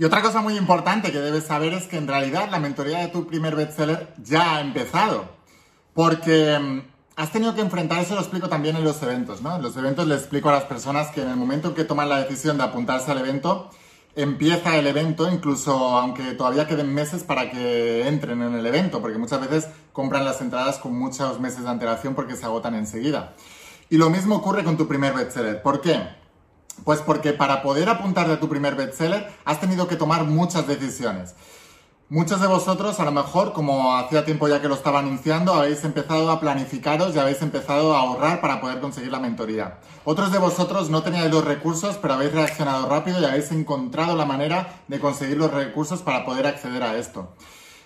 [0.00, 3.08] Y otra cosa muy importante que debes saber es que en realidad la mentoría de
[3.08, 5.26] tu primer bestseller ya ha empezado.
[5.92, 6.80] Porque mm,
[7.16, 9.56] has tenido que enfrentar, eso lo explico también en los eventos, ¿no?
[9.56, 12.08] En los eventos les explico a las personas que en el momento en que toman
[12.08, 13.68] la decisión de apuntarse al evento,
[14.16, 19.18] empieza el evento, incluso aunque todavía queden meses para que entren en el evento, porque
[19.18, 23.34] muchas veces compran las entradas con muchos meses de antelación porque se agotan enseguida.
[23.90, 25.60] Y lo mismo ocurre con tu primer bestseller.
[25.60, 26.19] ¿Por qué?
[26.84, 31.34] Pues porque para poder apuntarte a tu primer bestseller has tenido que tomar muchas decisiones.
[32.12, 35.84] Muchos de vosotros, a lo mejor, como hacía tiempo ya que lo estaba anunciando, habéis
[35.84, 39.78] empezado a planificaros y habéis empezado a ahorrar para poder conseguir la mentoría.
[40.04, 44.24] Otros de vosotros no teníais los recursos, pero habéis reaccionado rápido y habéis encontrado la
[44.24, 47.36] manera de conseguir los recursos para poder acceder a esto.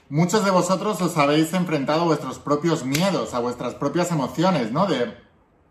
[0.08, 4.86] Muchos de vosotros os habéis enfrentado a vuestros propios miedos, a vuestras propias emociones, ¿no?
[4.86, 5.14] De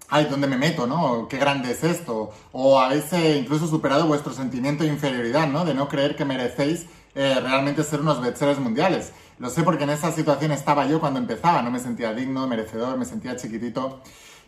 [0.09, 1.27] ay, ¿dónde me meto, no?
[1.27, 2.31] ¿Qué grande es esto?
[2.51, 5.65] O habéis incluso superado vuestro sentimiento de inferioridad, ¿no?
[5.65, 6.85] De no creer que merecéis
[7.15, 9.11] eh, realmente ser unos bestsellers mundiales.
[9.39, 12.97] Lo sé porque en esa situación estaba yo cuando empezaba, no me sentía digno, merecedor,
[12.97, 14.01] me sentía chiquitito.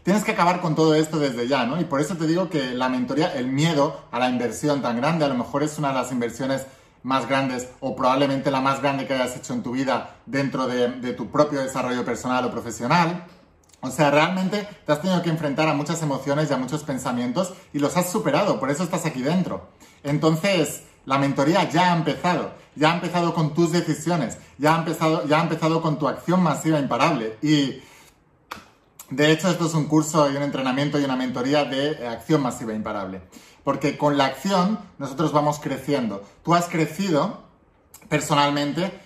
[0.03, 1.79] Tienes que acabar con todo esto desde ya, ¿no?
[1.81, 5.25] Y por eso te digo que la mentoría, el miedo a la inversión tan grande,
[5.25, 6.67] a lo mejor es una de las inversiones
[7.01, 10.89] más grandes o probablemente la más grande que hayas hecho en tu vida dentro de,
[10.89, 13.25] de tu propio desarrollo personal o profesional.
[13.85, 17.53] O sea, realmente te has tenido que enfrentar a muchas emociones y a muchos pensamientos
[17.73, 19.69] y los has superado, por eso estás aquí dentro.
[20.03, 25.27] Entonces, la mentoría ya ha empezado, ya ha empezado con tus decisiones, ya ha empezado,
[25.27, 27.37] ya ha empezado con tu acción masiva imparable.
[27.41, 27.81] Y
[29.09, 32.73] de hecho, esto es un curso y un entrenamiento y una mentoría de acción masiva
[32.73, 33.21] imparable.
[33.63, 36.23] Porque con la acción nosotros vamos creciendo.
[36.43, 37.43] Tú has crecido
[38.09, 38.99] personalmente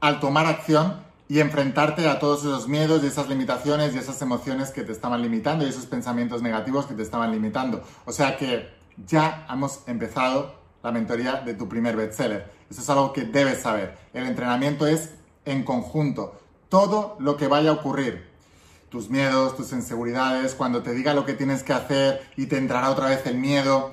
[0.00, 4.70] al tomar acción y enfrentarte a todos esos miedos y esas limitaciones y esas emociones
[4.70, 7.84] que te estaban limitando y esos pensamientos negativos que te estaban limitando.
[8.04, 8.68] O sea que
[9.06, 12.50] ya hemos empezado la mentoría de tu primer bestseller.
[12.68, 13.96] Eso es algo que debes saber.
[14.12, 15.10] El entrenamiento es
[15.44, 16.34] en conjunto.
[16.68, 18.28] Todo lo que vaya a ocurrir,
[18.88, 22.90] tus miedos, tus inseguridades, cuando te diga lo que tienes que hacer y te entrará
[22.90, 23.92] otra vez el miedo,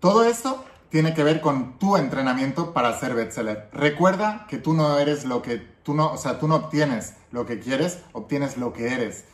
[0.00, 3.68] todo eso tiene que ver con tu entrenamiento para ser bestseller.
[3.72, 7.46] Recuerda que tú no eres lo que tú no, o sea, tú no obtienes lo
[7.46, 9.24] que quieres, obtienes lo que eres.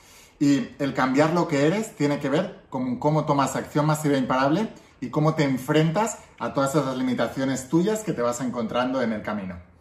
[0.40, 4.18] Y el cambiar lo que eres tiene que ver con cómo tomas acción masiva e
[4.18, 4.68] imparable
[5.00, 9.22] y cómo te enfrentas a todas esas limitaciones tuyas que te vas encontrando en el
[9.22, 9.73] camino.